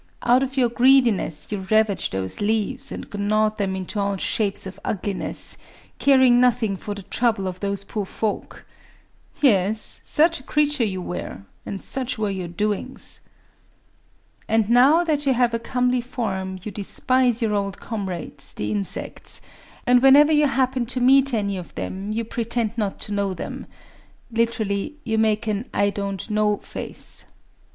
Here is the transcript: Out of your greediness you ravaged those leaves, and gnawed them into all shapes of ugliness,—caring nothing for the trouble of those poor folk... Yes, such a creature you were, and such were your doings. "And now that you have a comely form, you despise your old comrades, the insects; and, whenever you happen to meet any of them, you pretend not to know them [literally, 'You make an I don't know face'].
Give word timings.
Out 0.23 0.41
of 0.41 0.57
your 0.57 0.69
greediness 0.69 1.45
you 1.51 1.59
ravaged 1.59 2.11
those 2.11 2.41
leaves, 2.41 2.91
and 2.91 3.05
gnawed 3.13 3.59
them 3.59 3.75
into 3.75 3.99
all 3.99 4.17
shapes 4.17 4.65
of 4.65 4.79
ugliness,—caring 4.83 6.41
nothing 6.41 6.75
for 6.75 6.95
the 6.95 7.03
trouble 7.03 7.47
of 7.47 7.59
those 7.59 7.83
poor 7.83 8.07
folk... 8.07 8.65
Yes, 9.43 10.01
such 10.03 10.39
a 10.39 10.43
creature 10.43 10.83
you 10.83 11.03
were, 11.03 11.41
and 11.67 11.79
such 11.79 12.17
were 12.17 12.31
your 12.31 12.47
doings. 12.47 13.21
"And 14.49 14.71
now 14.71 15.03
that 15.03 15.27
you 15.27 15.35
have 15.35 15.53
a 15.53 15.59
comely 15.59 16.01
form, 16.01 16.57
you 16.63 16.71
despise 16.71 17.39
your 17.43 17.53
old 17.53 17.79
comrades, 17.79 18.53
the 18.55 18.71
insects; 18.71 19.39
and, 19.85 20.01
whenever 20.01 20.31
you 20.31 20.47
happen 20.47 20.87
to 20.87 20.99
meet 20.99 21.31
any 21.31 21.57
of 21.57 21.75
them, 21.75 22.11
you 22.11 22.23
pretend 22.25 22.75
not 22.75 22.99
to 23.01 23.11
know 23.13 23.35
them 23.35 23.67
[literally, 24.31 24.95
'You 25.03 25.19
make 25.19 25.45
an 25.45 25.69
I 25.71 25.91
don't 25.91 26.27
know 26.31 26.57
face']. 26.57 27.25